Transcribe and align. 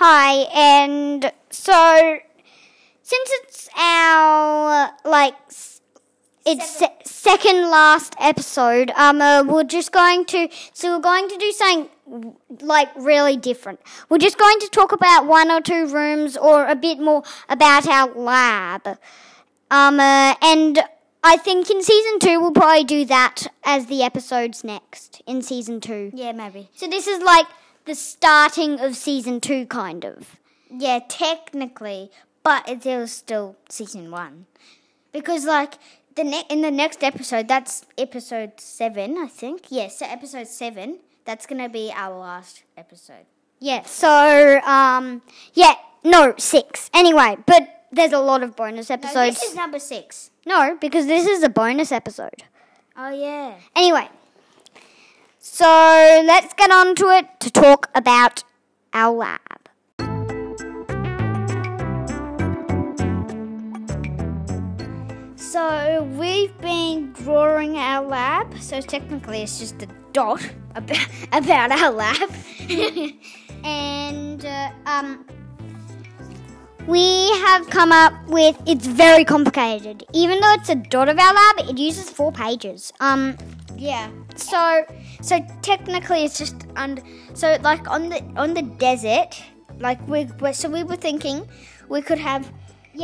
Hi, 0.00 0.46
and 0.54 1.32
so 1.50 2.18
since 3.02 3.30
it's 3.42 3.68
our 3.76 4.92
like 5.04 5.34
it's 6.46 6.70
se- 6.70 6.98
second 7.04 7.68
last 7.68 8.14
episode, 8.20 8.92
um, 8.92 9.20
uh, 9.20 9.42
we're 9.42 9.64
just 9.64 9.90
going 9.90 10.24
to 10.26 10.50
so 10.72 10.94
we're 10.94 11.02
going 11.02 11.28
to 11.28 11.36
do 11.36 11.50
something 11.50 12.36
like 12.60 12.90
really 12.94 13.36
different. 13.36 13.80
We're 14.08 14.18
just 14.18 14.38
going 14.38 14.60
to 14.60 14.68
talk 14.68 14.92
about 14.92 15.26
one 15.26 15.50
or 15.50 15.60
two 15.60 15.88
rooms 15.88 16.36
or 16.36 16.68
a 16.68 16.76
bit 16.76 17.00
more 17.00 17.24
about 17.48 17.88
our 17.88 18.14
lab. 18.14 18.86
Um, 19.68 19.98
uh, 19.98 20.36
and 20.40 20.78
I 21.24 21.38
think 21.38 21.68
in 21.70 21.82
season 21.82 22.20
two 22.20 22.40
we'll 22.40 22.52
probably 22.52 22.84
do 22.84 23.04
that 23.06 23.48
as 23.64 23.86
the 23.86 24.04
episodes 24.04 24.62
next 24.62 25.22
in 25.26 25.42
season 25.42 25.80
two. 25.80 26.12
Yeah, 26.14 26.30
maybe. 26.30 26.70
So 26.76 26.86
this 26.86 27.08
is 27.08 27.20
like 27.20 27.46
the 27.88 27.94
starting 27.94 28.78
of 28.80 28.94
season 28.96 29.40
two, 29.40 29.66
kind 29.66 30.04
of. 30.04 30.36
Yeah, 30.70 31.00
technically, 31.08 32.10
but 32.42 32.68
it 32.68 32.84
is 32.86 33.12
still 33.12 33.56
season 33.68 34.10
one. 34.10 34.46
Because, 35.12 35.44
like, 35.44 35.74
the 36.14 36.24
ne- 36.24 36.44
in 36.50 36.60
the 36.62 36.70
next 36.70 37.02
episode, 37.02 37.48
that's 37.48 37.84
episode 37.96 38.60
seven, 38.60 39.16
I 39.18 39.26
think. 39.26 39.66
Yeah, 39.70 39.88
so 39.88 40.06
episode 40.06 40.46
seven, 40.46 40.98
that's 41.24 41.46
going 41.46 41.62
to 41.62 41.68
be 41.68 41.90
our 41.94 42.18
last 42.18 42.62
episode. 42.76 43.26
Yeah. 43.60 43.82
So 43.82 44.60
um, 44.64 45.22
yeah, 45.54 45.74
no 46.04 46.34
six. 46.38 46.90
Anyway, 46.94 47.38
but 47.46 47.86
there's 47.90 48.12
a 48.12 48.20
lot 48.20 48.42
of 48.44 48.54
bonus 48.54 48.88
No, 48.88 48.94
episodes. 48.94 49.40
this 49.40 49.50
is 49.50 49.56
number 49.56 49.78
six. 49.80 50.30
no, 50.46 50.76
because 50.80 51.06
this 51.06 51.26
is 51.26 51.42
a 51.42 51.48
bonus 51.48 51.90
episode. 51.90 52.44
Oh, 52.96 53.10
yeah. 53.10 53.54
Anyway, 53.74 54.08
so 55.50 56.22
let's 56.26 56.52
get 56.54 56.70
on 56.70 56.94
to 56.94 57.06
it 57.06 57.40
to 57.40 57.50
talk 57.50 57.90
about 57.94 58.44
our 58.92 59.12
lab. 59.14 59.40
So 65.36 66.02
we've 66.16 66.56
been 66.60 67.12
drawing 67.12 67.76
our 67.78 68.06
lab. 68.06 68.58
So 68.60 68.80
technically, 68.80 69.42
it's 69.42 69.58
just 69.58 69.82
a 69.82 69.88
dot 70.12 70.46
about 70.74 71.08
about 71.32 71.72
our 71.72 71.90
lab. 71.90 72.30
and 73.64 74.44
uh, 74.44 74.70
um, 74.86 75.26
we 76.86 77.30
have 77.46 77.68
come 77.70 77.90
up 77.90 78.12
with 78.28 78.60
it's 78.66 78.86
very 78.86 79.24
complicated. 79.24 80.04
Even 80.12 80.40
though 80.40 80.52
it's 80.52 80.68
a 80.68 80.74
dot 80.74 81.08
of 81.08 81.18
our 81.18 81.34
lab, 81.34 81.68
it 81.68 81.78
uses 81.78 82.10
four 82.10 82.30
pages. 82.30 82.92
Um, 83.00 83.36
yeah. 83.76 84.10
So 84.36 84.84
so 85.20 85.44
technically, 85.62 86.24
it's 86.24 86.38
just 86.38 86.66
under. 86.76 87.02
So 87.34 87.56
like 87.62 87.88
on 87.90 88.08
the 88.08 88.22
on 88.36 88.54
the 88.54 88.62
desert, 88.62 89.42
like 89.78 90.06
we 90.08 90.28
so 90.52 90.68
we 90.68 90.82
were 90.84 90.96
thinking 90.96 91.46
we 91.88 92.02
could 92.02 92.18
have 92.18 92.50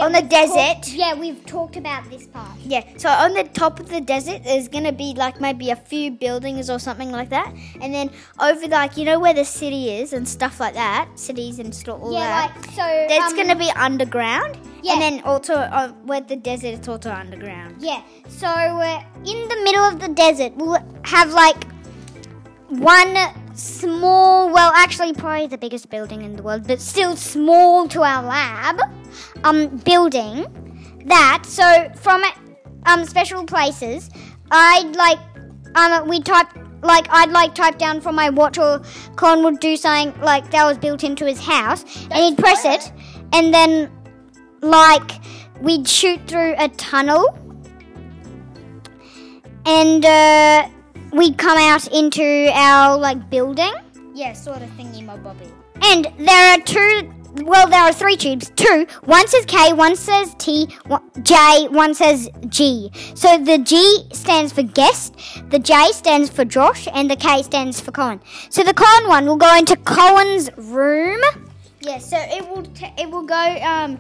on 0.00 0.10
the 0.12 0.22
desert. 0.22 0.82
talked- 0.82 0.92
yeah, 0.92 1.14
we've 1.14 1.44
talked 1.46 1.76
about 1.76 2.08
this 2.10 2.26
part. 2.26 2.50
Yeah, 2.64 2.82
so 2.96 3.08
on 3.08 3.32
the 3.34 3.44
top 3.44 3.78
of 3.78 3.88
the 3.88 4.00
desert, 4.00 4.42
there's 4.44 4.66
gonna 4.68 4.92
be 4.92 5.14
like 5.14 5.40
maybe 5.40 5.70
a 5.70 5.76
few 5.76 6.10
buildings 6.10 6.68
or 6.68 6.78
something 6.78 7.10
like 7.12 7.30
that, 7.30 7.52
and 7.80 7.94
then 7.94 8.10
over 8.40 8.66
like 8.66 8.96
you 8.96 9.04
know 9.04 9.20
where 9.20 9.34
the 9.34 9.44
city 9.44 9.90
is 9.90 10.12
and 10.12 10.28
stuff 10.28 10.58
like 10.60 10.74
that, 10.74 11.08
cities 11.14 11.58
and 11.60 11.74
stuff 11.74 12.00
all 12.02 12.12
Yeah, 12.12 12.48
that. 12.48 12.56
like 12.56 12.64
so. 12.72 13.06
There's 13.08 13.32
um, 13.32 13.36
gonna 13.36 13.56
be 13.56 13.70
underground, 13.76 14.58
yeah. 14.82 14.94
and 14.94 15.02
then 15.02 15.20
also 15.24 15.54
uh, 15.54 15.92
where 16.04 16.20
the 16.20 16.36
desert, 16.36 16.74
it's 16.74 16.88
also 16.88 17.10
underground. 17.12 17.76
Yeah. 17.78 18.02
So 18.28 18.48
uh, 18.48 19.02
in 19.24 19.48
the 19.48 19.60
middle 19.62 19.84
of 19.84 20.00
the 20.00 20.08
desert, 20.08 20.56
we'll 20.56 20.78
have 21.04 21.32
like 21.32 21.64
one 22.80 23.16
small, 23.54 24.52
well, 24.52 24.72
actually, 24.74 25.12
probably 25.12 25.46
the 25.46 25.58
biggest 25.58 25.90
building 25.90 26.22
in 26.22 26.36
the 26.36 26.42
world, 26.42 26.66
but 26.66 26.80
still 26.80 27.16
small 27.16 27.88
to 27.88 28.02
our 28.02 28.22
lab, 28.22 28.80
um, 29.44 29.76
building. 29.78 30.46
That 31.06 31.42
so 31.44 31.90
from 31.96 32.22
um 32.86 33.04
special 33.04 33.44
places, 33.44 34.08
I'd 34.50 34.96
like 34.96 35.18
um 35.74 36.08
we 36.08 36.20
type 36.20 36.48
like 36.82 37.06
I'd 37.10 37.30
like 37.30 37.54
type 37.54 37.76
down 37.76 38.00
from 38.00 38.14
my 38.14 38.30
watch 38.30 38.56
or 38.56 38.80
Con 39.16 39.42
would 39.44 39.60
do 39.60 39.76
something 39.76 40.18
like 40.22 40.50
that 40.50 40.64
was 40.64 40.78
built 40.78 41.04
into 41.04 41.26
his 41.26 41.40
house, 41.40 41.84
and 42.10 42.14
he'd 42.14 42.38
press 42.38 42.64
it, 42.64 42.90
and 43.32 43.52
then 43.52 43.90
like 44.62 45.10
we'd 45.60 45.86
shoot 45.86 46.20
through 46.26 46.54
a 46.58 46.68
tunnel 46.70 47.38
and 49.66 50.04
uh, 50.04 50.68
we'd 51.14 51.38
come 51.38 51.58
out 51.58 51.86
into 51.88 52.50
our 52.52 52.98
like 52.98 53.30
building. 53.30 53.72
Yeah, 54.14 54.32
sort 54.32 54.62
of 54.62 54.68
thingy, 54.70 55.04
my 55.04 55.16
bobby. 55.16 55.46
and 55.82 56.06
there 56.18 56.54
are 56.54 56.60
two 56.62 57.10
well 57.42 57.68
there 57.68 57.80
are 57.82 57.92
three 57.92 58.16
tubes. 58.16 58.50
Two 58.54 58.86
one 59.04 59.26
says 59.26 59.44
k 59.46 59.72
one 59.72 59.96
says 59.96 60.34
t 60.38 60.68
one, 60.86 61.02
j 61.22 61.66
one 61.68 61.92
says 61.94 62.28
g. 62.48 62.90
So 63.14 63.38
the 63.38 63.58
g 63.58 63.74
stands 64.12 64.52
for 64.52 64.62
guest 64.62 65.16
the 65.50 65.58
j 65.58 65.90
stands 65.92 66.30
for 66.30 66.44
josh 66.44 66.86
and 66.92 67.10
the 67.10 67.16
k 67.16 67.42
stands 67.42 67.80
for 67.80 67.90
colin. 67.90 68.20
So 68.50 68.62
the 68.62 68.74
colin 68.74 69.08
one 69.08 69.26
will 69.26 69.36
go 69.36 69.56
into 69.56 69.76
colin's 69.76 70.48
room. 70.56 71.20
Yeah, 71.80 71.98
so 71.98 72.16
it 72.18 72.48
will 72.48 72.62
t- 72.62 72.94
it 72.96 73.10
will 73.10 73.26
go 73.26 73.44
um 73.62 73.98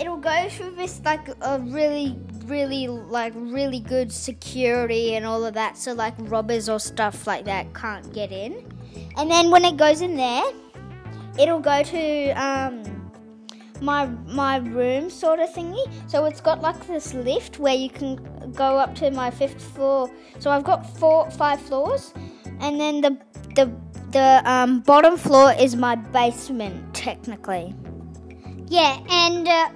it'll 0.00 0.16
go 0.16 0.48
through 0.48 0.72
this 0.72 1.00
like 1.04 1.28
a 1.42 1.60
really 1.60 2.18
really 2.46 2.88
like 2.88 3.32
really 3.36 3.80
good 3.80 4.12
security 4.12 5.14
and 5.14 5.24
all 5.24 5.44
of 5.44 5.54
that 5.54 5.78
so 5.78 5.92
like 5.92 6.14
robbers 6.18 6.68
or 6.68 6.78
stuff 6.78 7.26
like 7.26 7.44
that 7.44 7.72
can't 7.74 8.12
get 8.12 8.32
in. 8.32 8.70
And 9.16 9.30
then 9.30 9.50
when 9.50 9.64
it 9.64 9.76
goes 9.76 10.00
in 10.00 10.16
there, 10.16 10.44
it'll 11.38 11.60
go 11.60 11.82
to 11.82 12.30
um 12.30 12.82
my 13.80 14.06
my 14.26 14.56
room 14.56 15.10
sort 15.10 15.40
of 15.40 15.50
thingy. 15.50 15.84
So 16.08 16.24
it's 16.26 16.40
got 16.40 16.60
like 16.60 16.86
this 16.86 17.14
lift 17.14 17.58
where 17.58 17.74
you 17.74 17.90
can 17.90 18.16
go 18.52 18.78
up 18.78 18.94
to 18.96 19.10
my 19.10 19.30
fifth 19.30 19.62
floor. 19.62 20.10
So 20.38 20.50
I've 20.50 20.64
got 20.64 20.98
four 20.98 21.30
five 21.30 21.60
floors 21.60 22.12
and 22.60 22.80
then 22.80 23.00
the 23.00 23.18
the 23.54 23.72
the 24.10 24.42
um, 24.44 24.80
bottom 24.80 25.16
floor 25.16 25.52
is 25.58 25.74
my 25.74 25.96
basement 25.96 26.94
technically. 26.94 27.74
yeah 28.68 28.98
and 29.10 29.48
uh, 29.48 29.68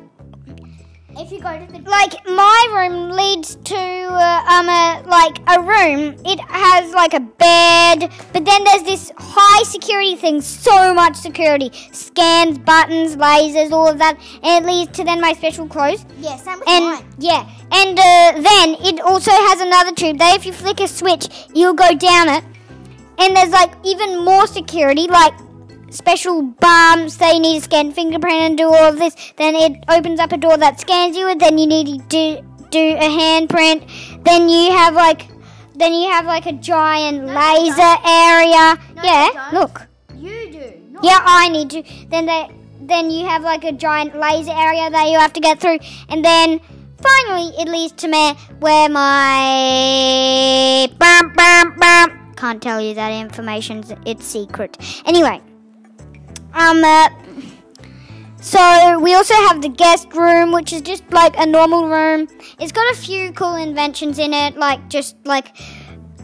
If 1.20 1.32
you 1.32 1.40
go 1.40 1.58
to 1.58 1.72
the 1.72 1.80
like 1.90 2.12
my 2.26 2.60
room 2.76 3.10
leads 3.10 3.56
to 3.56 3.74
uh, 3.76 4.44
um 4.54 4.68
a, 4.68 5.02
like 5.08 5.38
a 5.48 5.60
room. 5.60 6.14
It 6.24 6.38
has 6.38 6.94
like 6.94 7.12
a 7.12 7.18
bed, 7.18 8.12
but 8.32 8.44
then 8.44 8.62
there's 8.62 8.84
this 8.84 9.10
high 9.18 9.64
security 9.64 10.14
thing. 10.14 10.40
So 10.40 10.94
much 10.94 11.16
security, 11.16 11.72
scans, 11.90 12.58
buttons, 12.58 13.16
lasers, 13.16 13.72
all 13.72 13.88
of 13.88 13.98
that, 13.98 14.16
and 14.44 14.64
it 14.64 14.68
leads 14.68 14.96
to 14.98 15.04
then 15.04 15.20
my 15.20 15.32
special 15.32 15.66
clothes. 15.66 16.06
yeah, 16.20 16.36
same 16.36 16.60
with 16.60 16.68
And 16.68 16.84
mine. 16.84 17.04
yeah, 17.18 17.48
and 17.72 17.98
uh, 17.98 18.40
then 18.40 18.76
it 18.86 19.00
also 19.00 19.32
has 19.32 19.60
another 19.60 19.92
tube. 19.92 20.18
That 20.18 20.36
if 20.36 20.46
you 20.46 20.52
flick 20.52 20.78
a 20.80 20.86
switch, 20.86 21.28
you'll 21.52 21.74
go 21.74 21.94
down 21.94 22.28
it, 22.28 22.44
and 23.18 23.36
there's 23.36 23.50
like 23.50 23.72
even 23.84 24.24
more 24.24 24.46
security, 24.46 25.08
like 25.08 25.34
special 25.90 26.42
bumps. 26.42 27.16
They 27.16 27.38
need 27.38 27.58
to 27.58 27.64
scan 27.64 27.92
fingerprint 27.92 28.36
and 28.36 28.58
do 28.58 28.66
all 28.66 28.88
of 28.88 28.98
this. 28.98 29.14
Then 29.36 29.54
it 29.54 29.84
opens 29.88 30.20
up 30.20 30.32
a 30.32 30.36
door 30.36 30.56
that 30.56 30.80
scans 30.80 31.16
you, 31.16 31.28
and 31.28 31.40
then 31.40 31.58
you 31.58 31.66
need 31.66 31.86
to 31.86 31.98
do 32.08 32.44
do 32.70 32.78
a 32.78 33.08
handprint. 33.08 34.24
Then 34.24 34.48
you 34.48 34.70
have 34.72 34.94
like, 34.94 35.28
then 35.74 35.92
you 35.92 36.10
have 36.10 36.26
like 36.26 36.46
a 36.46 36.52
giant 36.52 37.18
you 37.18 37.24
laser 37.24 37.96
area. 38.06 38.78
No, 38.96 39.02
yeah, 39.02 39.50
look. 39.52 39.86
You 40.14 40.50
do. 40.50 40.72
Yeah, 41.02 41.20
I 41.22 41.48
need 41.48 41.70
to. 41.70 41.82
Then 42.08 42.26
they, 42.26 42.50
then 42.80 43.10
you 43.10 43.26
have 43.26 43.42
like 43.42 43.64
a 43.64 43.72
giant 43.72 44.18
laser 44.18 44.52
area 44.52 44.90
that 44.90 45.08
you 45.08 45.18
have 45.18 45.32
to 45.34 45.40
get 45.40 45.60
through, 45.60 45.78
and 46.08 46.24
then 46.24 46.60
finally 47.00 47.52
it 47.58 47.68
leads 47.68 47.92
to 47.92 48.08
me 48.08 48.32
where 48.58 48.88
my 48.88 50.88
bum, 50.98 51.32
bum, 51.34 51.76
bum. 51.78 52.34
can't 52.36 52.62
tell 52.62 52.80
you 52.80 52.94
that 52.94 53.12
information. 53.12 53.84
It's 54.04 54.24
secret. 54.24 54.76
Anyway, 55.06 55.40
um, 56.58 56.82
uh, 56.84 57.08
so 58.40 58.98
we 59.00 59.14
also 59.14 59.34
have 59.34 59.62
the 59.62 59.68
guest 59.68 60.12
room, 60.14 60.52
which 60.52 60.72
is 60.72 60.82
just 60.82 61.02
like 61.12 61.36
a 61.38 61.46
normal 61.46 61.88
room. 61.88 62.28
It's 62.60 62.72
got 62.72 62.90
a 62.92 62.96
few 62.96 63.32
cool 63.32 63.56
inventions 63.56 64.18
in 64.18 64.32
it, 64.32 64.56
like 64.56 64.88
just 64.88 65.16
like 65.24 65.56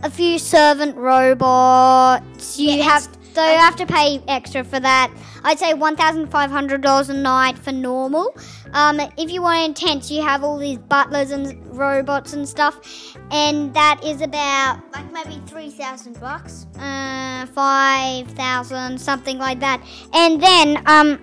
a 0.03 0.11
few 0.11 0.39
servant 0.39 0.97
robots. 0.97 2.59
You 2.59 2.79
Yeah, 2.79 2.85
have 2.85 3.14
so 3.35 3.45
you 3.51 3.59
have 3.59 3.77
to 3.77 3.87
pay 3.87 4.23
extra 4.29 4.65
for 4.65 4.81
that. 4.81 5.13
I'd 5.43 5.59
say 5.59 5.75
one 5.75 5.97
thousand 5.97 6.29
five 6.29 6.51
hundred 6.51 6.81
dollars 6.81 7.11
a 7.11 7.15
night 7.15 7.59
for 7.59 7.73
normal. 7.73 8.37
Um, 8.73 9.01
if 9.19 9.31
you 9.31 9.43
want 9.43 9.65
intense, 9.69 10.11
you 10.11 10.23
have 10.23 10.43
all 10.43 10.57
these 10.59 10.79
butlers 10.79 11.31
and 11.31 11.65
robots 11.77 12.33
and 12.33 12.49
stuff, 12.49 13.17
and 13.31 13.75
that 13.75 14.01
is 14.05 14.21
about 14.21 14.81
like 14.93 15.13
maybe 15.13 15.41
three 15.47 15.71
thousand 15.71 16.19
bucks. 16.21 16.67
uh, 16.79 17.47
five 17.55 18.27
thousand, 18.29 19.01
something 19.01 19.39
like 19.39 19.61
that. 19.61 19.83
And 20.13 20.41
then, 20.43 20.83
um, 20.87 21.21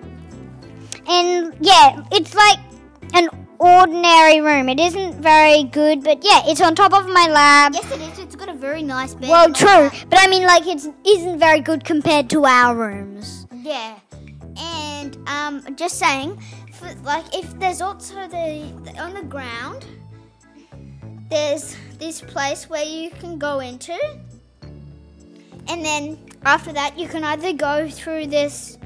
and 1.08 1.56
yeah, 1.60 2.04
it's 2.12 2.34
like 2.36 2.60
an 3.14 3.30
ordinary 3.60 4.42
room. 4.42 4.70
It 4.70 4.80
isn't 4.80 5.16
very 5.22 5.64
good, 5.64 6.04
but 6.04 6.24
yeah, 6.24 6.42
it's 6.46 6.62
on 6.62 6.76
top 6.76 6.94
of 6.94 7.08
my 7.08 7.28
lab. 7.28 7.74
Yes, 7.74 7.92
it 7.92 8.02
is. 8.02 8.21
It's 8.62 8.68
got 8.68 8.68
a 8.68 8.74
very 8.74 8.84
nice 8.84 9.16
bed. 9.16 9.30
Well, 9.30 9.52
true, 9.52 9.90
but 10.10 10.20
I 10.20 10.28
mean, 10.28 10.44
like, 10.44 10.68
it 10.68 10.86
isn't 11.06 11.40
very 11.40 11.62
good 11.62 11.84
compared 11.84 12.30
to 12.30 12.46
our 12.46 12.76
rooms. 12.76 13.48
Yeah, 13.54 13.98
and 14.58 15.18
um, 15.28 15.76
just 15.76 15.98
saying, 15.98 16.40
for, 16.74 16.94
like 17.04 17.26
if 17.36 17.58
there's 17.60 17.82
also 17.82 18.16
the, 18.28 18.72
the 18.84 19.00
on 19.00 19.14
the 19.14 19.24
ground, 19.24 19.86
there's 21.30 21.76
this 21.98 22.22
place 22.22 22.70
where 22.70 22.84
you 22.84 23.10
can 23.10 23.40
go 23.40 23.60
into, 23.60 23.98
and 25.68 25.84
then 25.84 26.18
after 26.44 26.72
that 26.74 26.98
you 26.98 27.08
can 27.08 27.24
either 27.24 27.54
go 27.54 27.90
through 27.90 28.28
this. 28.28 28.78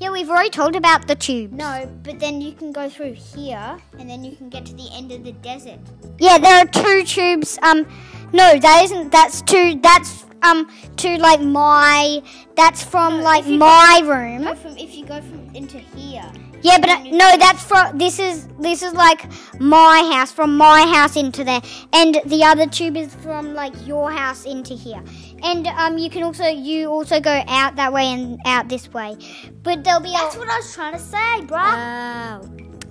Yeah, 0.00 0.10
we've 0.10 0.28
already 0.28 0.50
told 0.50 0.74
about 0.74 1.06
the 1.06 1.14
tube. 1.14 1.52
No, 1.52 1.88
but 2.02 2.18
then 2.18 2.40
you 2.40 2.52
can 2.52 2.72
go 2.72 2.88
through 2.88 3.12
here, 3.12 3.78
and 3.98 4.10
then 4.10 4.24
you 4.24 4.34
can 4.34 4.48
get 4.48 4.66
to 4.66 4.74
the 4.74 4.88
end 4.92 5.12
of 5.12 5.22
the 5.22 5.30
desert. 5.30 5.78
Yeah, 6.18 6.38
there 6.38 6.58
are 6.58 6.66
two 6.66 7.04
tubes. 7.04 7.56
Um, 7.62 7.86
no, 8.32 8.58
that 8.58 8.80
isn't. 8.84 9.12
That's 9.12 9.42
too. 9.42 9.78
That's 9.82 10.24
um 10.42 10.68
to 10.96 11.16
like 11.18 11.40
my. 11.40 12.22
That's 12.56 12.82
from 12.82 13.18
No, 13.18 13.24
like 13.24 13.46
my 13.46 14.02
room. 14.04 14.44
Go 14.44 14.54
from 14.54 14.76
if 14.76 14.94
you 14.94 15.04
go 15.06 15.20
from 15.20 15.50
into 15.54 15.78
here. 15.78 16.30
Yeah, 16.62 16.78
but 16.78 16.90
uh, 16.90 17.02
no, 17.04 17.36
that's 17.38 17.64
from. 17.64 17.98
This 17.98 18.20
is 18.20 18.46
this 18.60 18.82
is 18.82 18.92
like 18.92 19.26
my 19.60 20.08
house 20.14 20.30
from 20.30 20.56
my 20.56 20.82
house 20.82 21.16
into 21.16 21.42
there, 21.42 21.60
and 21.92 22.20
the 22.24 22.44
other 22.44 22.66
tube 22.66 22.96
is 22.96 23.12
from 23.16 23.54
like 23.54 23.74
your 23.86 24.12
house 24.12 24.44
into 24.44 24.74
here. 24.74 25.02
And 25.42 25.66
um, 25.66 25.98
you 25.98 26.08
can 26.08 26.22
also 26.22 26.46
you 26.46 26.88
also 26.88 27.18
go 27.20 27.42
out 27.48 27.74
that 27.76 27.92
way 27.92 28.04
and 28.04 28.38
out 28.46 28.68
this 28.68 28.92
way, 28.92 29.16
but 29.64 29.82
there'll 29.82 30.00
be. 30.00 30.12
That's 30.12 30.36
a, 30.36 30.38
what 30.38 30.48
I 30.48 30.56
was 30.58 30.72
trying 30.72 30.92
to 30.92 31.00
say, 31.00 31.40
bruh. 31.46 32.40
Oh. 32.44 32.48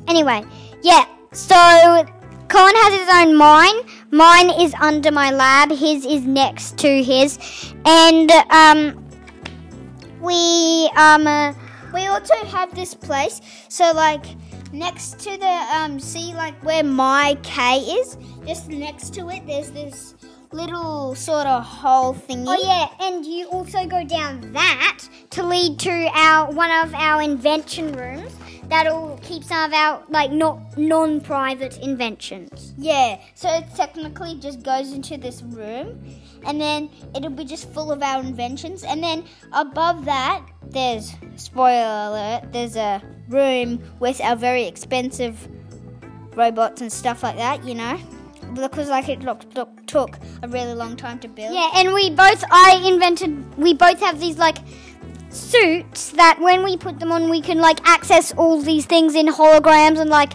Anyway, 0.07 0.43
yeah. 0.83 1.05
So 1.31 1.55
Colin 2.49 2.75
has 2.75 2.99
his 2.99 3.09
own 3.09 3.37
mine. 3.37 3.75
Mine 4.11 4.49
is 4.49 4.73
under 4.79 5.11
my 5.11 5.31
lab. 5.31 5.71
His 5.71 6.05
is 6.05 6.23
next 6.25 6.77
to 6.79 7.03
his, 7.03 7.39
and 7.85 8.29
um, 8.51 9.05
we 10.19 10.89
um. 10.95 11.27
Uh, 11.27 11.53
We 11.93 12.07
also 12.07 12.35
have 12.55 12.71
this 12.73 12.95
place. 12.95 13.41
So 13.67 13.91
like 13.91 14.23
next 14.71 15.19
to 15.27 15.35
the 15.35 15.55
um 15.75 15.99
see 15.99 16.31
like 16.33 16.55
where 16.63 16.83
my 16.87 17.35
K 17.43 17.79
is, 17.99 18.15
just 18.47 18.69
next 18.69 19.13
to 19.15 19.27
it 19.27 19.43
there's 19.45 19.71
this 19.71 20.15
little 20.53 21.15
sort 21.15 21.47
of 21.47 21.63
hole 21.63 22.15
thingy. 22.15 22.47
Oh 22.47 22.55
yeah, 22.63 22.87
and 23.05 23.25
you 23.25 23.47
also 23.51 23.85
go 23.87 24.05
down 24.07 24.53
that 24.53 25.03
to 25.31 25.43
lead 25.43 25.79
to 25.79 25.91
our 26.15 26.47
one 26.51 26.71
of 26.71 26.95
our 26.95 27.21
invention 27.21 27.91
rooms. 27.91 28.31
That'll 28.71 29.19
keep 29.21 29.43
some 29.43 29.69
of 29.69 29.73
our 29.73 30.01
like 30.07 30.31
not 30.31 30.77
non-private 30.77 31.79
inventions. 31.79 32.73
Yeah. 32.77 33.19
So 33.35 33.49
it 33.49 33.65
technically 33.75 34.35
just 34.35 34.63
goes 34.63 34.93
into 34.93 35.17
this 35.17 35.41
room 35.41 36.01
and 36.45 36.61
then 36.61 36.89
it'll 37.13 37.31
be 37.31 37.43
just 37.43 37.69
full 37.73 37.91
of 37.91 38.01
our 38.01 38.23
inventions 38.23 38.85
and 38.85 39.03
then 39.03 39.25
above 39.51 40.05
that 40.05 40.45
there's 40.69 41.11
spoiler 41.35 42.07
alert, 42.11 42.53
there's 42.53 42.77
a 42.77 43.01
room 43.27 43.83
with 43.99 44.21
our 44.21 44.37
very 44.37 44.63
expensive 44.63 45.49
robots 46.37 46.79
and 46.79 46.93
stuff 46.93 47.23
like 47.23 47.35
that, 47.35 47.65
you 47.65 47.75
know? 47.75 47.99
Because 48.53 48.87
like 48.87 49.09
it 49.09 49.19
look, 49.19 49.43
look, 49.53 49.85
took 49.85 50.17
a 50.43 50.47
really 50.47 50.75
long 50.75 50.95
time 50.95 51.19
to 51.19 51.27
build. 51.27 51.53
Yeah, 51.53 51.71
and 51.75 51.93
we 51.93 52.09
both 52.09 52.41
I 52.49 52.81
invented. 52.85 53.57
We 53.57 53.73
both 53.73 53.99
have 53.99 54.21
these 54.21 54.37
like 54.37 54.59
suits 55.31 56.11
that 56.11 56.39
when 56.39 56.63
we 56.63 56.77
put 56.77 56.99
them 56.99 57.11
on, 57.11 57.29
we 57.29 57.41
can 57.41 57.59
like 57.59 57.79
access 57.87 58.33
all 58.33 58.61
these 58.61 58.85
things 58.85 59.15
in 59.15 59.27
holograms 59.27 59.99
and 59.99 60.09
like 60.09 60.33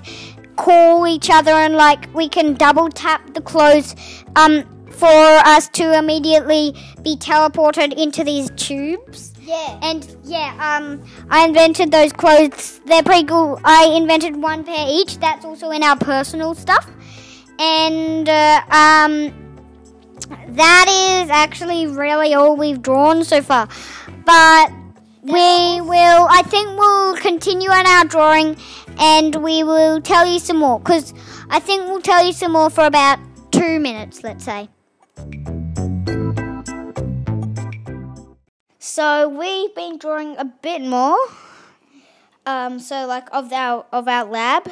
call 0.57 1.07
each 1.07 1.29
other 1.31 1.51
and 1.51 1.75
like 1.75 2.13
we 2.15 2.29
can 2.29 2.55
double 2.55 2.89
tap 2.89 3.35
the 3.35 3.43
clothes 3.43 3.95
um 4.37 4.65
for 4.97 5.07
us 5.07 5.69
to 5.69 5.97
immediately 5.97 6.75
be 7.03 7.17
teleported 7.17 7.93
into 7.93 8.25
these 8.25 8.51
tubes. 8.57 9.35
Yeah. 9.43 9.79
And 9.83 10.17
yeah, 10.25 10.57
um, 10.59 11.05
I 11.31 11.45
invented 11.45 11.91
those 11.91 12.13
clothes. 12.13 12.81
They're 12.87 13.03
pretty 13.03 13.27
cool. 13.27 13.61
I 13.63 13.93
invented 13.95 14.37
one 14.37 14.65
pair 14.65 14.87
each. 14.89 15.19
That's 15.19 15.45
also 15.45 15.71
in 15.71 15.83
our 15.83 15.97
personal 15.99 16.55
stuff. 16.55 16.91
And 17.59 18.29
uh, 18.29 18.63
um, 18.71 19.63
that 20.49 20.87
is 20.89 21.31
actually 21.31 21.87
really 21.87 22.35
all 22.35 22.57
we've 22.57 22.81
drawn 22.81 23.23
so 23.23 23.43
far. 23.43 23.69
But 24.25 24.73
we 25.26 25.81
will, 25.81 26.26
I 26.31 26.43
think 26.46 26.78
we'll 26.78 27.17
continue 27.17 27.70
on 27.70 27.87
our 27.87 28.05
drawing 28.05 28.56
and 28.99 29.34
we 29.37 29.62
will 29.62 30.00
tell 30.00 30.26
you 30.26 30.38
some 30.38 30.58
more. 30.58 30.78
Because 30.78 31.12
I 31.50 31.58
think 31.61 31.87
we'll 31.87 32.00
tell 32.00 32.25
you 32.25 32.32
some 32.32 32.52
more 32.52 32.70
for 32.70 32.84
about 32.87 33.19
two 33.50 33.81
minutes, 33.81 34.23
let's 34.23 34.44
say. 34.44 34.69
So 38.78 39.28
we've 39.28 39.75
been 39.75 39.99
drawing 39.99 40.37
a 40.37 40.44
bit 40.44 40.82
more. 40.82 41.19
Um, 42.46 42.78
so 42.78 43.06
like 43.06 43.28
of 43.32 43.52
our 43.52 43.84
of 43.93 44.06
our 44.06 44.25
lab, 44.25 44.70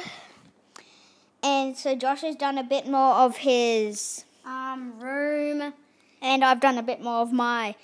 and 1.43 1.75
so 1.77 1.93
Josh 1.93 2.21
has 2.21 2.37
done 2.37 2.57
a 2.57 2.63
bit 2.63 2.87
more 2.87 3.15
of 3.15 3.37
his 3.37 4.23
Um, 4.45 4.97
room. 4.99 5.73
and 6.21 6.43
I've 6.45 6.61
done 6.61 6.77
a 6.77 6.83
bit 6.83 7.01
more 7.01 7.19
of 7.21 7.33
my, 7.33 7.75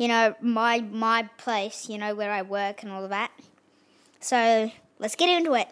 you 0.00 0.08
know, 0.08 0.34
my 0.40 0.80
my 0.80 1.28
place, 1.36 1.86
you 1.90 1.98
know, 1.98 2.14
where 2.14 2.32
I 2.32 2.40
work 2.40 2.82
and 2.82 2.90
all 2.90 3.04
of 3.04 3.10
that. 3.10 3.30
So 4.18 4.72
let's 4.98 5.14
get 5.14 5.28
into 5.28 5.52
it. 5.52 5.68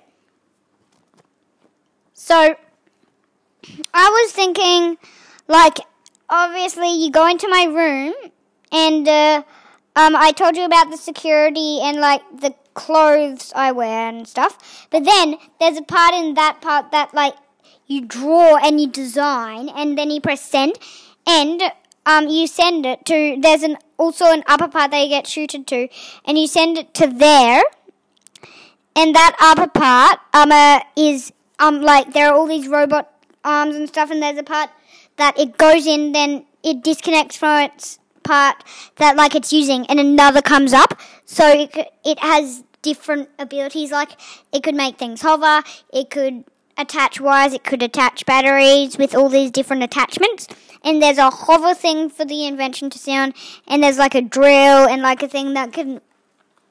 So, 2.13 2.57
I 3.95 4.09
was 4.11 4.33
thinking, 4.33 4.99
like, 5.47 5.79
obviously, 6.29 6.93
you 6.93 7.11
go 7.11 7.27
into 7.27 7.49
my 7.49 7.65
room, 7.65 8.13
and 8.71 9.09
uh, 9.09 9.43
um, 9.97 10.15
I 10.15 10.33
told 10.33 10.59
you 10.59 10.67
about 10.67 10.91
the 10.91 10.99
security 10.99 11.81
and 11.81 11.99
like 11.99 12.21
the 12.39 12.55
clothes 12.75 13.51
I 13.57 13.73
wear 13.73 14.11
and 14.11 14.29
stuff. 14.29 14.87
But 14.91 15.05
then 15.05 15.37
there's 15.59 15.79
a 15.79 15.83
part 15.83 16.13
in 16.13 16.35
that 16.35 16.61
part 16.61 16.91
that 16.91 17.15
like 17.15 17.35
you 17.87 18.03
draw 18.05 18.59
and 18.59 18.79
you 18.79 18.89
design, 18.89 19.71
and 19.71 19.97
then 19.97 20.11
you 20.11 20.21
press 20.21 20.43
send, 20.43 20.79
and 21.27 21.63
um, 22.09 22.29
you 22.29 22.47
send 22.47 22.87
it 22.87 23.05
to. 23.07 23.39
There's 23.41 23.63
an 23.63 23.77
also 23.99 24.33
an 24.33 24.43
upper 24.47 24.69
part 24.69 24.91
that 24.91 25.01
you 25.01 25.09
get 25.09 25.27
shooted 25.27 25.67
to, 25.69 25.89
and 26.25 26.39
you 26.39 26.47
send 26.47 26.79
it 26.79 26.95
to 26.95 27.07
there 27.07 27.63
and 28.99 29.15
that 29.15 29.37
upper 29.41 29.71
part 29.71 30.19
um 30.35 30.51
uh, 30.51 30.81
is 30.97 31.33
um 31.61 31.81
like 31.81 32.13
there 32.13 32.29
are 32.29 32.35
all 32.35 32.47
these 32.47 32.67
robot 32.69 33.13
arms 33.45 33.77
and 33.77 33.89
stuff 33.89 34.11
and 34.11 34.23
there's 34.23 34.39
a 34.39 34.43
part 34.43 34.71
that 35.17 35.39
it 35.39 35.57
goes 35.57 35.87
in 35.87 36.13
then 36.13 36.45
it 36.63 36.83
disconnects 36.83 37.37
from 37.37 37.63
its 37.63 37.99
part 38.25 38.65
that 38.97 39.17
like 39.17 39.35
it's 39.35 39.53
using 39.53 39.87
and 39.87 40.01
another 40.01 40.43
comes 40.43 40.73
up 40.73 41.01
so 41.25 41.47
it 41.49 41.93
it 42.05 42.19
has 42.19 42.65
different 42.83 43.29
abilities 43.39 43.93
like 43.93 44.13
it 44.53 44.63
could 44.63 44.75
make 44.75 44.99
things 44.99 45.23
hover 45.23 45.63
it 45.93 46.11
could 46.11 46.45
attach 46.77 47.21
wires 47.21 47.53
it 47.53 47.65
could 47.65 47.83
attach 47.83 48.27
batteries 48.27 48.99
with 48.99 49.15
all 49.15 49.29
these 49.29 49.51
different 49.51 49.83
attachments 49.83 50.47
and 50.85 51.03
there's 51.03 51.19
a 51.19 51.31
hover 51.31 51.75
thing 51.75 52.09
for 52.09 52.25
the 52.25 52.47
invention 52.47 52.91
to 52.91 52.99
sound 52.99 53.35
and 53.67 53.83
there's 53.83 53.99
like 53.99 54.15
a 54.15 54.23
drill 54.23 54.87
and 54.89 55.03
like 55.03 55.23
a 55.23 55.29
thing 55.29 55.55
that 55.55 55.73
can 55.73 56.01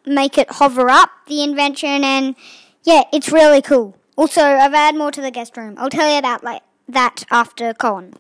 make 0.06 0.38
it 0.38 0.50
hover 0.52 0.90
up 0.90 1.10
the 1.28 1.44
invention 1.44 2.04
and 2.04 2.36
yeah 2.84 3.04
it's 3.12 3.32
really 3.32 3.62
cool. 3.62 3.98
Also 4.16 4.42
i've 4.42 4.74
added 4.74 4.98
more 4.98 5.12
to 5.12 5.22
the 5.22 5.32
guest 5.32 5.58
room. 5.58 5.76
I'll 5.78 5.90
tell 5.90 6.10
you 6.10 6.18
about 6.18 6.44
like 6.44 6.62
that 6.88 7.24
after 7.30 7.74
colin 7.74 8.14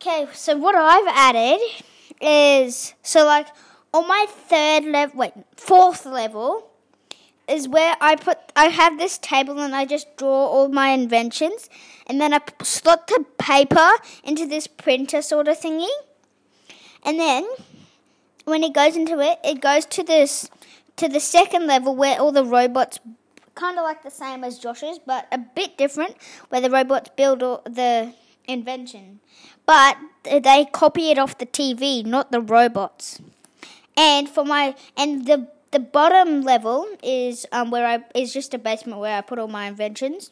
Okay, 0.00 0.28
so 0.32 0.56
what 0.56 0.76
I've 0.76 1.08
added 1.08 1.60
is 2.20 2.94
so 3.02 3.26
like 3.26 3.48
on 3.92 4.06
my 4.06 4.26
third 4.28 4.84
level, 4.84 5.18
wait, 5.18 5.32
fourth 5.56 6.06
level 6.06 6.70
is 7.48 7.68
where 7.68 7.96
I 8.00 8.16
put 8.16 8.38
I 8.54 8.66
have 8.66 8.98
this 8.98 9.18
table 9.18 9.58
and 9.58 9.74
I 9.74 9.84
just 9.84 10.16
draw 10.16 10.46
all 10.46 10.68
my 10.68 10.90
inventions 10.90 11.68
and 12.06 12.20
then 12.20 12.34
I 12.34 12.40
slot 12.62 13.06
the 13.06 13.24
paper 13.38 13.90
into 14.22 14.46
this 14.46 14.66
printer 14.66 15.22
sort 15.22 15.48
of 15.48 15.58
thingy. 15.58 15.88
And 17.02 17.18
then 17.18 17.48
when 18.44 18.62
it 18.62 18.72
goes 18.74 18.96
into 18.96 19.20
it, 19.20 19.38
it 19.44 19.60
goes 19.60 19.86
to 19.86 20.02
this 20.02 20.50
to 20.96 21.08
the 21.08 21.20
second 21.20 21.66
level 21.66 21.94
where 21.94 22.20
all 22.20 22.32
the 22.32 22.44
robots 22.44 22.98
kind 23.58 23.78
of 23.78 23.84
like 23.84 24.02
the 24.02 24.10
same 24.10 24.44
as 24.44 24.58
Josh's, 24.58 24.98
but 25.04 25.26
a 25.32 25.38
bit 25.38 25.76
different, 25.76 26.16
where 26.48 26.60
the 26.60 26.70
robots 26.70 27.10
build 27.16 27.42
all 27.42 27.62
the 27.64 28.14
invention. 28.46 29.20
But 29.66 29.98
they 30.24 30.66
copy 30.72 31.10
it 31.10 31.18
off 31.18 31.38
the 31.38 31.46
TV, 31.46 32.04
not 32.04 32.30
the 32.30 32.40
robots. 32.40 33.20
And 33.96 34.28
for 34.28 34.44
my 34.44 34.76
and 34.96 35.26
the 35.26 35.48
the 35.70 35.78
bottom 35.78 36.42
level 36.42 36.86
is 37.02 37.46
um 37.52 37.70
where 37.70 37.86
I 37.86 38.04
is 38.14 38.32
just 38.32 38.54
a 38.54 38.58
basement 38.58 39.00
where 39.00 39.16
I 39.16 39.20
put 39.20 39.38
all 39.38 39.48
my 39.48 39.66
inventions. 39.66 40.30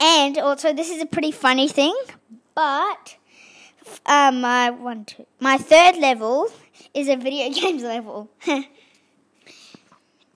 And 0.00 0.36
also, 0.38 0.72
this 0.72 0.90
is 0.90 1.00
a 1.00 1.06
pretty 1.06 1.30
funny 1.30 1.68
thing, 1.68 1.94
but 2.56 3.16
um, 4.04 4.40
my 4.40 4.70
one, 4.70 5.04
two, 5.04 5.26
my 5.38 5.56
third 5.58 5.96
level 5.96 6.48
is 6.92 7.08
a 7.08 7.16
video 7.16 7.50
games 7.60 7.82
level. 7.82 8.28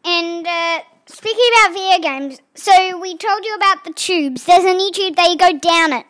and 0.06 0.46
uh, 0.46 0.80
speaking 1.06 1.50
about 1.52 1.72
video 1.75 1.98
games 1.98 2.40
so 2.54 2.98
we 3.00 3.16
told 3.16 3.44
you 3.44 3.54
about 3.54 3.84
the 3.84 3.92
tubes 3.92 4.44
there's 4.44 4.64
a 4.64 4.72
new 4.72 4.90
tube 4.92 5.16
that 5.16 5.30
you 5.30 5.36
go 5.36 5.56
down 5.58 5.92
it 5.92 6.06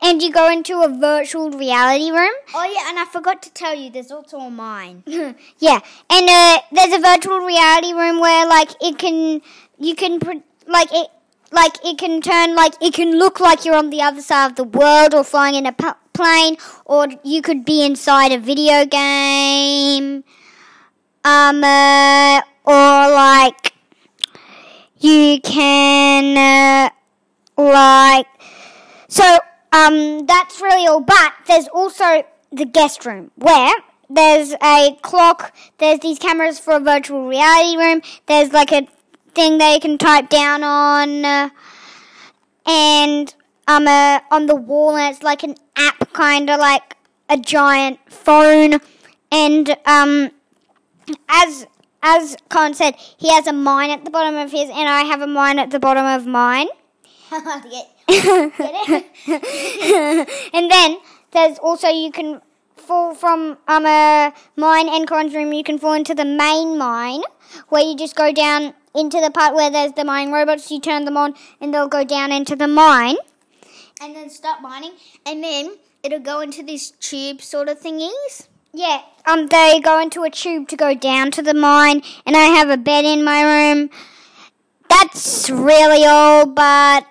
and 0.00 0.22
you 0.22 0.32
go 0.32 0.48
into 0.50 0.80
a 0.82 0.88
virtual 0.88 1.50
reality 1.50 2.10
room. 2.10 2.32
Oh 2.54 2.64
yeah, 2.64 2.88
and 2.88 2.98
I 2.98 3.04
forgot 3.04 3.42
to 3.42 3.50
tell 3.50 3.74
you, 3.74 3.90
there's 3.90 4.10
also 4.10 4.38
a 4.38 4.50
mine. 4.50 5.02
Yeah, 5.58 5.80
and 6.10 6.28
uh, 6.28 6.58
there's 6.72 6.94
a 6.94 7.00
virtual 7.00 7.38
reality 7.40 7.92
room 7.92 8.20
where 8.20 8.46
like 8.46 8.70
it 8.80 8.98
can 8.98 9.42
you 9.78 9.94
can 9.94 10.20
pr- 10.20 10.44
like 10.66 10.88
it 10.92 11.08
like 11.50 11.84
it 11.84 11.98
can 11.98 12.20
turn 12.20 12.54
like 12.54 12.74
it 12.80 12.94
can 12.94 13.18
look 13.18 13.40
like 13.40 13.64
you're 13.64 13.74
on 13.74 13.90
the 13.90 14.02
other 14.02 14.20
side 14.20 14.46
of 14.50 14.56
the 14.56 14.64
world 14.64 15.14
or 15.14 15.24
flying 15.24 15.54
in 15.54 15.66
a 15.66 15.72
p- 15.72 15.98
plane 16.12 16.56
or 16.84 17.06
you 17.24 17.40
could 17.42 17.64
be 17.64 17.84
inside 17.84 18.32
a 18.32 18.38
video 18.38 18.84
game 18.84 20.24
um 21.24 21.64
uh, 21.64 22.40
or 22.64 23.10
like 23.12 23.72
you 24.98 25.40
can 25.40 26.36
uh, 26.36 26.90
like 27.56 28.26
so 29.08 29.38
um 29.72 30.26
that's 30.26 30.60
really 30.60 30.86
all 30.86 31.00
but 31.00 31.32
there's 31.46 31.68
also 31.68 32.24
the 32.52 32.64
guest 32.64 33.04
room 33.04 33.30
where 33.36 33.74
there's 34.08 34.54
a 34.62 34.96
clock 35.02 35.54
there's 35.78 36.00
these 36.00 36.18
cameras 36.18 36.58
for 36.58 36.74
a 36.74 36.80
virtual 36.80 37.26
reality 37.26 37.76
room 37.76 38.00
there's 38.26 38.52
like 38.52 38.72
a 38.72 38.86
thing 39.34 39.58
that 39.58 39.74
you 39.74 39.80
can 39.80 39.98
type 39.98 40.28
down 40.28 40.62
on 40.62 41.24
uh, 41.24 41.50
and 42.66 43.34
um 43.66 43.86
uh, 43.86 44.20
on 44.30 44.46
the 44.46 44.54
wall 44.54 44.96
and 44.96 45.14
it's 45.14 45.22
like 45.22 45.42
an 45.42 45.54
app 45.76 46.12
kind 46.12 46.48
of 46.48 46.58
like 46.58 46.96
a 47.28 47.36
giant 47.36 47.98
phone 48.10 48.80
and 49.30 49.76
um 49.86 50.30
as 51.28 51.66
as 52.02 52.36
Colin 52.48 52.74
said 52.74 52.94
he 52.96 53.30
has 53.30 53.46
a 53.46 53.52
mine 53.52 53.90
at 53.90 54.04
the 54.04 54.10
bottom 54.10 54.36
of 54.36 54.50
his 54.50 54.70
and 54.70 54.88
I 54.88 55.02
have 55.02 55.20
a 55.20 55.26
mine 55.26 55.58
at 55.58 55.70
the 55.70 55.78
bottom 55.78 56.06
of 56.06 56.26
mine 56.26 56.68
Get, 57.30 57.88
get 58.08 59.04
and 60.54 60.70
then 60.70 60.98
there's 61.32 61.58
also 61.58 61.88
you 61.88 62.10
can 62.10 62.40
fall 62.76 63.14
from 63.14 63.58
um 63.68 63.86
a 63.86 64.32
mine 64.56 64.88
and 64.88 65.06
Colin's 65.06 65.34
room. 65.34 65.52
You 65.52 65.62
can 65.64 65.78
fall 65.78 65.92
into 65.92 66.14
the 66.14 66.24
main 66.24 66.78
mine 66.78 67.22
where 67.68 67.82
you 67.82 67.96
just 67.96 68.16
go 68.16 68.32
down 68.32 68.74
into 68.94 69.20
the 69.20 69.30
part 69.30 69.54
where 69.54 69.70
there's 69.70 69.92
the 69.92 70.04
mine 70.04 70.32
robots. 70.32 70.70
You 70.70 70.80
turn 70.80 71.04
them 71.04 71.16
on 71.16 71.34
and 71.60 71.72
they'll 71.74 71.88
go 71.88 72.04
down 72.04 72.32
into 72.32 72.56
the 72.56 72.68
mine. 72.68 73.16
and 74.00 74.14
then 74.14 74.30
stop 74.30 74.60
mining, 74.62 74.92
and 75.26 75.42
then 75.42 75.76
it'll 76.02 76.20
go 76.20 76.40
into 76.40 76.62
these 76.62 76.92
tube 76.92 77.42
sort 77.42 77.68
of 77.68 77.80
thingies. 77.80 78.46
Yeah, 78.72 79.02
um, 79.26 79.48
they 79.48 79.80
go 79.82 79.98
into 80.00 80.22
a 80.22 80.30
tube 80.30 80.68
to 80.68 80.76
go 80.76 80.94
down 80.94 81.30
to 81.32 81.42
the 81.42 81.54
mine, 81.54 82.02
and 82.24 82.36
I 82.36 82.46
have 82.46 82.70
a 82.70 82.76
bed 82.76 83.04
in 83.04 83.24
my 83.24 83.42
room. 83.42 83.90
That's 84.88 85.50
really 85.50 86.04
all, 86.04 86.46
but 86.46 87.06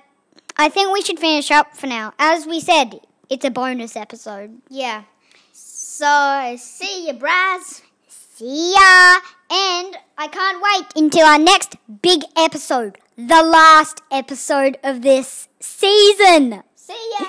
I 0.57 0.69
think 0.69 0.91
we 0.91 1.01
should 1.01 1.19
finish 1.19 1.51
up 1.51 1.75
for 1.75 1.87
now. 1.87 2.13
As 2.17 2.45
we 2.47 2.59
said, 2.59 3.01
it's 3.29 3.45
a 3.45 3.51
bonus 3.51 3.95
episode. 3.95 4.61
Yeah. 4.69 5.03
So 5.51 6.55
see 6.57 7.07
ya, 7.07 7.13
Braz. 7.13 7.81
See 8.07 8.73
ya! 8.73 9.19
And 9.49 9.97
I 10.17 10.27
can't 10.31 10.61
wait 10.61 10.87
until 10.95 11.25
our 11.25 11.39
next 11.39 11.75
big 12.01 12.21
episode, 12.35 12.97
the 13.15 13.43
last 13.43 14.01
episode 14.11 14.77
of 14.83 15.01
this 15.01 15.47
season. 15.59 16.63
See 16.75 17.13
ya. 17.19 17.25